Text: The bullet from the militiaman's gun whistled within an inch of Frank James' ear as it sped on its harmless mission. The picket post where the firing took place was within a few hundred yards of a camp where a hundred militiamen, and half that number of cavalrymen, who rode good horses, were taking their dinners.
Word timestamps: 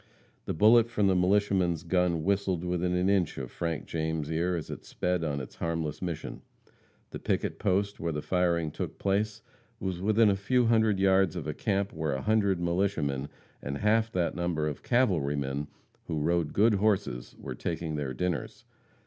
The 0.45 0.55
bullet 0.55 0.89
from 0.89 1.05
the 1.05 1.15
militiaman's 1.15 1.83
gun 1.83 2.23
whistled 2.23 2.63
within 2.65 2.95
an 2.95 3.07
inch 3.07 3.37
of 3.37 3.51
Frank 3.51 3.85
James' 3.85 4.31
ear 4.31 4.55
as 4.55 4.71
it 4.71 4.83
sped 4.83 5.23
on 5.23 5.39
its 5.39 5.57
harmless 5.57 6.01
mission. 6.01 6.41
The 7.11 7.19
picket 7.19 7.59
post 7.59 7.99
where 7.99 8.11
the 8.11 8.23
firing 8.23 8.71
took 8.71 8.97
place 8.97 9.43
was 9.79 10.01
within 10.01 10.31
a 10.31 10.35
few 10.35 10.65
hundred 10.65 10.97
yards 10.99 11.35
of 11.35 11.45
a 11.45 11.53
camp 11.53 11.93
where 11.93 12.13
a 12.13 12.21
hundred 12.23 12.59
militiamen, 12.59 13.29
and 13.61 13.77
half 13.77 14.11
that 14.13 14.33
number 14.33 14.67
of 14.67 14.81
cavalrymen, 14.81 15.67
who 16.07 16.19
rode 16.19 16.51
good 16.51 16.73
horses, 16.73 17.35
were 17.39 17.53
taking 17.53 17.93
their 17.95 18.11
dinners. 18.15 18.65